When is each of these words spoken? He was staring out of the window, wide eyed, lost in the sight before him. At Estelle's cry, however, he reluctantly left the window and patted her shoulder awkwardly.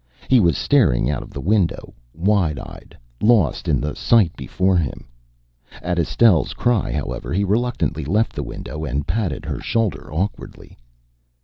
He 0.27 0.39
was 0.39 0.57
staring 0.57 1.11
out 1.11 1.21
of 1.21 1.29
the 1.29 1.39
window, 1.39 1.93
wide 2.15 2.57
eyed, 2.57 2.97
lost 3.21 3.67
in 3.67 3.79
the 3.79 3.93
sight 3.95 4.35
before 4.35 4.75
him. 4.75 5.05
At 5.79 5.99
Estelle's 5.99 6.55
cry, 6.55 6.91
however, 6.91 7.31
he 7.31 7.43
reluctantly 7.43 8.03
left 8.05 8.33
the 8.33 8.41
window 8.41 8.83
and 8.83 9.05
patted 9.05 9.45
her 9.45 9.59
shoulder 9.59 10.11
awkwardly. 10.11 10.75